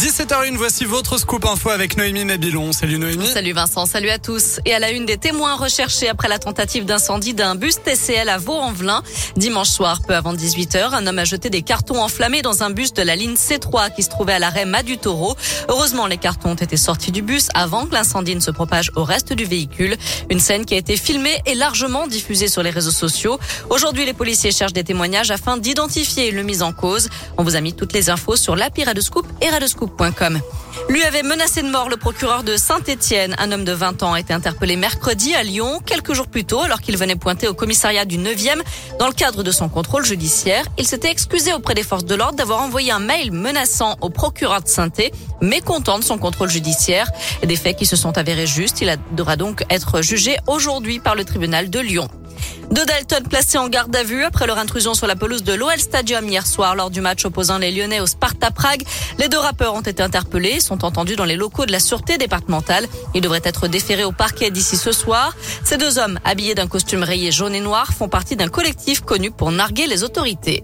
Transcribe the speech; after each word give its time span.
17h01, 0.00 0.56
voici 0.56 0.86
votre 0.86 1.18
scoop 1.18 1.44
info 1.44 1.68
avec 1.68 1.98
Noémie 1.98 2.24
Mabilon. 2.24 2.72
Salut 2.72 2.96
Noémie. 2.96 3.26
Salut 3.26 3.52
Vincent, 3.52 3.84
salut 3.84 4.08
à 4.08 4.18
tous. 4.18 4.58
Et 4.64 4.72
à 4.72 4.78
la 4.78 4.92
une 4.92 5.04
des 5.04 5.18
témoins 5.18 5.56
recherchés 5.56 6.08
après 6.08 6.26
la 6.26 6.38
tentative 6.38 6.86
d'incendie 6.86 7.34
d'un 7.34 7.54
bus 7.54 7.82
TCL 7.84 8.30
à 8.30 8.38
Vaux-en-Velin. 8.38 9.02
Dimanche 9.36 9.68
soir, 9.68 10.00
peu 10.00 10.14
avant 10.14 10.32
18h, 10.32 10.94
un 10.94 11.06
homme 11.06 11.18
a 11.18 11.26
jeté 11.26 11.50
des 11.50 11.60
cartons 11.60 12.02
enflammés 12.02 12.40
dans 12.40 12.62
un 12.62 12.70
bus 12.70 12.94
de 12.94 13.02
la 13.02 13.14
ligne 13.14 13.34
C3 13.34 13.94
qui 13.94 14.02
se 14.02 14.08
trouvait 14.08 14.32
à 14.32 14.38
l'arrêt 14.38 14.66
Taureau. 15.02 15.36
Heureusement, 15.68 16.06
les 16.06 16.16
cartons 16.16 16.52
ont 16.52 16.54
été 16.54 16.78
sortis 16.78 17.12
du 17.12 17.20
bus 17.20 17.48
avant 17.52 17.84
que 17.84 17.92
l'incendie 17.92 18.34
ne 18.34 18.40
se 18.40 18.50
propage 18.50 18.90
au 18.96 19.04
reste 19.04 19.34
du 19.34 19.44
véhicule. 19.44 19.98
Une 20.30 20.40
scène 20.40 20.64
qui 20.64 20.72
a 20.72 20.78
été 20.78 20.96
filmée 20.96 21.42
et 21.44 21.54
largement 21.54 22.06
diffusée 22.06 22.48
sur 22.48 22.62
les 22.62 22.70
réseaux 22.70 22.90
sociaux. 22.90 23.38
Aujourd'hui, 23.68 24.06
les 24.06 24.14
policiers 24.14 24.50
cherchent 24.50 24.72
des 24.72 24.84
témoignages 24.84 25.30
afin 25.30 25.58
d'identifier 25.58 26.30
le 26.30 26.42
mis 26.42 26.62
en 26.62 26.72
cause. 26.72 27.10
On 27.36 27.42
vous 27.42 27.54
a 27.54 27.60
mis 27.60 27.74
toutes 27.74 27.92
les 27.92 28.08
infos 28.08 28.36
sur 28.36 28.56
l'appli 28.56 28.82
Radescoop 28.82 29.26
et 29.42 29.50
Lui 30.88 31.04
avait 31.04 31.22
menacé 31.22 31.62
de 31.62 31.68
mort 31.68 31.88
le 31.88 31.96
procureur 31.96 32.42
de 32.42 32.56
Saint-Étienne. 32.56 33.36
Un 33.38 33.52
homme 33.52 33.64
de 33.64 33.72
20 33.72 34.02
ans 34.02 34.14
a 34.14 34.20
été 34.20 34.32
interpellé 34.32 34.76
mercredi 34.76 35.34
à 35.34 35.42
Lyon, 35.42 35.80
quelques 35.84 36.14
jours 36.14 36.26
plus 36.26 36.44
tôt, 36.44 36.60
alors 36.60 36.80
qu'il 36.80 36.96
venait 36.96 37.16
pointer 37.16 37.48
au 37.48 37.54
commissariat 37.54 38.04
du 38.04 38.18
9e 38.18 38.60
dans 38.98 39.06
le 39.06 39.12
cadre 39.12 39.42
de 39.42 39.50
son 39.50 39.68
contrôle 39.68 40.04
judiciaire. 40.04 40.64
Il 40.78 40.86
s'était 40.86 41.10
excusé 41.10 41.52
auprès 41.52 41.74
des 41.74 41.82
forces 41.82 42.04
de 42.04 42.14
l'ordre 42.14 42.36
d'avoir 42.36 42.60
envoyé 42.60 42.90
un 42.92 42.98
mail 42.98 43.30
menaçant 43.30 43.96
au 44.00 44.10
procureur 44.10 44.62
de 44.62 44.68
Saint-Étienne, 44.68 45.12
mécontent 45.40 45.98
de 45.98 46.04
son 46.04 46.18
contrôle 46.18 46.50
judiciaire. 46.50 47.10
Des 47.42 47.56
faits 47.56 47.76
qui 47.76 47.86
se 47.86 47.96
sont 47.96 48.18
avérés 48.18 48.46
justes. 48.46 48.80
Il 48.80 48.96
devra 49.12 49.36
donc 49.36 49.64
être 49.70 50.02
jugé 50.02 50.36
aujourd'hui 50.46 50.98
par 50.98 51.14
le 51.14 51.24
tribunal 51.24 51.70
de 51.70 51.80
Lyon. 51.80 52.08
Deux 52.70 52.86
Dalton 52.86 53.24
placés 53.28 53.58
en 53.58 53.68
garde 53.68 53.94
à 53.96 54.04
vue 54.04 54.22
après 54.22 54.46
leur 54.46 54.56
intrusion 54.56 54.94
sur 54.94 55.08
la 55.08 55.16
pelouse 55.16 55.42
de 55.42 55.52
l'OL 55.52 55.78
Stadium 55.78 56.28
hier 56.28 56.46
soir 56.46 56.76
lors 56.76 56.88
du 56.88 57.00
match 57.00 57.24
opposant 57.24 57.58
les 57.58 57.72
Lyonnais 57.72 57.98
au 57.98 58.06
Sparta 58.06 58.52
Prague. 58.52 58.84
Les 59.18 59.28
deux 59.28 59.38
rappeurs 59.38 59.74
ont 59.74 59.80
été 59.80 60.02
interpellés 60.02 60.60
sont 60.60 60.84
entendus 60.84 61.16
dans 61.16 61.24
les 61.24 61.34
locaux 61.34 61.66
de 61.66 61.72
la 61.72 61.80
sûreté 61.80 62.16
départementale. 62.16 62.86
Ils 63.12 63.20
devraient 63.20 63.40
être 63.42 63.66
déférés 63.66 64.04
au 64.04 64.12
parquet 64.12 64.52
d'ici 64.52 64.76
ce 64.76 64.92
soir. 64.92 65.34
Ces 65.64 65.78
deux 65.78 65.98
hommes, 65.98 66.20
habillés 66.24 66.54
d'un 66.54 66.68
costume 66.68 67.02
rayé 67.02 67.32
jaune 67.32 67.56
et 67.56 67.60
noir, 67.60 67.92
font 67.92 68.08
partie 68.08 68.36
d'un 68.36 68.48
collectif 68.48 69.00
connu 69.00 69.32
pour 69.32 69.50
narguer 69.50 69.88
les 69.88 70.04
autorités. 70.04 70.62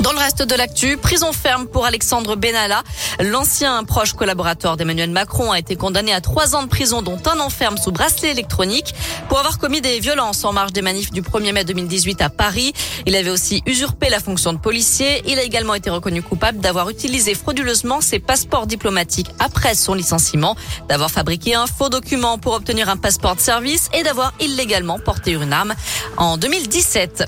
Dans 0.00 0.12
le 0.12 0.18
reste 0.18 0.42
de 0.42 0.54
l'actu, 0.54 0.96
prison 0.96 1.32
ferme 1.32 1.66
pour 1.66 1.84
Alexandre 1.84 2.34
Benalla. 2.34 2.82
L'ancien 3.20 3.84
proche 3.84 4.14
collaborateur 4.14 4.76
d'Emmanuel 4.76 5.10
Macron 5.10 5.52
a 5.52 5.58
été 5.58 5.76
condamné 5.76 6.12
à 6.12 6.20
trois 6.20 6.56
ans 6.56 6.62
de 6.62 6.68
prison, 6.68 7.02
dont 7.02 7.20
un 7.30 7.38
enferme 7.38 7.76
sous 7.76 7.92
bracelet 7.92 8.30
électronique, 8.30 8.94
pour 9.28 9.38
avoir 9.38 9.58
commis 9.58 9.80
des 9.80 10.00
violences 10.00 10.44
en 10.44 10.52
marge 10.52 10.72
des 10.72 10.82
manifs 10.82 11.12
du 11.12 11.20
1er 11.20 11.52
mai 11.52 11.64
2018 11.64 12.22
à 12.22 12.30
Paris. 12.30 12.72
Il 13.06 13.14
avait 13.14 13.30
aussi 13.30 13.62
usurpé 13.66 14.08
la 14.08 14.18
fonction 14.18 14.52
de 14.52 14.58
policier. 14.58 15.22
Il 15.26 15.38
a 15.38 15.42
également 15.42 15.74
été 15.74 15.90
reconnu 15.90 16.22
coupable 16.22 16.58
d'avoir 16.58 16.88
utilisé 16.88 17.34
frauduleusement 17.34 18.00
ses 18.00 18.18
passeports 18.18 18.66
diplomatiques 18.66 19.30
après 19.38 19.74
son 19.74 19.94
licenciement, 19.94 20.56
d'avoir 20.88 21.10
fabriqué 21.10 21.54
un 21.54 21.66
faux 21.66 21.90
document 21.90 22.38
pour 22.38 22.54
obtenir 22.54 22.88
un 22.88 22.96
passeport 22.96 23.36
de 23.36 23.40
service 23.40 23.88
et 23.92 24.02
d'avoir 24.02 24.32
illégalement 24.40 24.98
porté 24.98 25.32
une 25.32 25.52
arme 25.52 25.74
en 26.16 26.38
2017. 26.38 27.24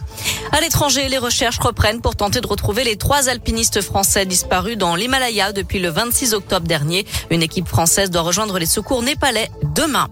À 0.51 0.61
l'étranger, 0.61 1.09
les 1.09 1.19
recherches 1.19 1.59
reprennent 1.59 2.01
pour 2.01 2.17
tenter 2.17 2.41
de 2.41 2.47
retrouver 2.55 2.85
les 2.85 2.97
trois 2.97 3.29
alpinistes 3.29 3.81
français 3.81 4.27
disparus 4.27 4.79
dans 4.79 4.95
l'Himalaya 4.95 5.53
depuis 5.53 5.81
le 5.81 5.89
26 5.89 6.35
octobre 6.35 6.69
dernier. 6.69 7.05
Une 7.31 7.43
équipe 7.43 7.67
française 7.67 8.13
doit 8.13 8.23
rejoindre 8.23 8.61
les 8.61 8.67
secours 8.67 9.03
népalais 9.03 9.51
demain. 9.75 10.07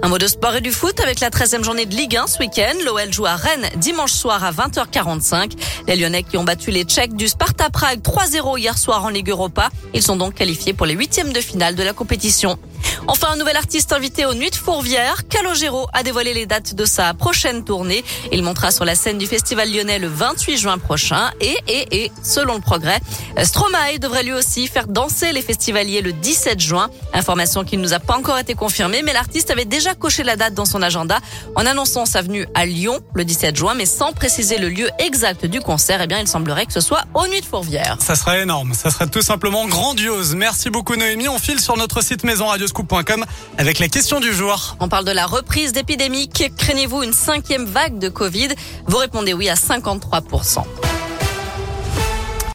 Un 0.00 0.08
mot 0.08 0.16
de 0.16 0.26
sport 0.26 0.54
et 0.54 0.62
du 0.62 0.72
foot 0.72 0.98
avec 1.00 1.20
la 1.20 1.28
13e 1.28 1.62
journée 1.62 1.84
de 1.84 1.94
Ligue 1.94 2.16
1 2.16 2.28
ce 2.28 2.38
week-end. 2.38 2.72
L'OL 2.86 3.12
joue 3.12 3.26
à 3.26 3.36
Rennes 3.36 3.68
dimanche 3.76 4.12
soir 4.12 4.42
à 4.42 4.52
20h45. 4.52 5.52
Les 5.86 5.96
Lyonnais 5.96 6.22
qui 6.22 6.38
ont 6.38 6.44
battu 6.44 6.70
les 6.70 6.84
Tchèques 6.84 7.14
du 7.14 7.28
Sparta 7.28 7.68
Prague 7.68 8.00
3-0 8.00 8.58
hier 8.58 8.78
soir 8.78 9.04
en 9.04 9.10
Ligue 9.10 9.28
Europa. 9.28 9.68
Ils 9.92 10.02
sont 10.02 10.16
donc 10.16 10.34
qualifiés 10.34 10.72
pour 10.72 10.86
les 10.86 10.94
huitièmes 10.94 11.34
de 11.34 11.40
finale 11.42 11.74
de 11.74 11.82
la 11.82 11.92
compétition. 11.92 12.58
Enfin, 13.06 13.28
un 13.32 13.36
nouvel 13.36 13.56
artiste 13.56 13.92
invité 13.92 14.26
aux 14.26 14.34
Nuits 14.34 14.50
de 14.50 14.56
Fourvière, 14.56 15.26
Calogero, 15.28 15.88
a 15.92 16.02
dévoilé 16.02 16.34
les 16.34 16.46
dates 16.46 16.74
de 16.74 16.84
sa 16.84 17.14
prochaine 17.14 17.64
tournée. 17.64 18.04
Il 18.30 18.42
montera 18.42 18.70
sur 18.70 18.84
la 18.84 18.94
scène 18.94 19.18
du 19.18 19.26
Festival 19.26 19.72
lyonnais 19.72 19.98
le 19.98 20.08
28 20.08 20.56
juin 20.56 20.78
prochain. 20.78 21.30
Et, 21.40 21.56
et, 21.66 22.04
et, 22.04 22.12
selon 22.22 22.54
le 22.54 22.60
progrès, 22.60 23.00
Stromae 23.42 23.98
devrait 24.00 24.22
lui 24.22 24.32
aussi 24.32 24.66
faire 24.66 24.86
danser 24.86 25.32
les 25.32 25.42
festivaliers 25.42 26.00
le 26.00 26.12
17 26.12 26.60
juin. 26.60 26.90
Information 27.12 27.64
qui 27.64 27.76
ne 27.76 27.82
nous 27.82 27.92
a 27.92 27.98
pas 27.98 28.16
encore 28.16 28.38
été 28.38 28.54
confirmée, 28.54 29.02
mais 29.02 29.12
l'artiste 29.12 29.50
avait 29.50 29.64
déjà 29.64 29.94
coché 29.94 30.22
la 30.22 30.36
date 30.36 30.54
dans 30.54 30.64
son 30.64 30.82
agenda 30.82 31.18
en 31.54 31.66
annonçant 31.66 32.06
sa 32.06 32.22
venue 32.22 32.46
à 32.54 32.66
Lyon 32.66 33.00
le 33.14 33.24
17 33.24 33.56
juin, 33.56 33.74
mais 33.74 33.86
sans 33.86 34.12
préciser 34.12 34.58
le 34.58 34.68
lieu 34.68 34.88
exact 34.98 35.46
du 35.46 35.60
concert. 35.60 36.00
Eh 36.02 36.06
bien, 36.06 36.18
il 36.20 36.28
semblerait 36.28 36.66
que 36.66 36.72
ce 36.72 36.80
soit 36.80 37.02
aux 37.14 37.26
Nuits 37.26 37.40
de 37.40 37.46
Fourvière. 37.46 37.96
Ça 38.00 38.14
serait 38.14 38.42
énorme. 38.42 38.74
Ça 38.74 38.90
serait 38.90 39.06
tout 39.06 39.22
simplement 39.22 39.66
grandiose. 39.66 40.34
Merci 40.34 40.70
beaucoup, 40.70 40.96
Noémie. 40.96 41.28
On 41.28 41.38
file 41.38 41.60
sur 41.60 41.76
notre 41.76 42.02
site 42.02 42.24
maison 42.24 42.50
avec 43.58 43.78
la 43.78 43.88
question 43.88 44.20
du 44.20 44.32
jour. 44.32 44.76
On 44.80 44.88
parle 44.88 45.04
de 45.04 45.12
la 45.12 45.26
reprise 45.26 45.72
d'épidémie. 45.72 46.28
Craignez-vous 46.28 47.02
une 47.02 47.12
cinquième 47.12 47.64
vague 47.64 47.98
de 47.98 48.08
Covid? 48.08 48.48
Vous 48.86 48.96
répondez 48.96 49.34
oui 49.34 49.48
à 49.48 49.54
53%. 49.54 50.64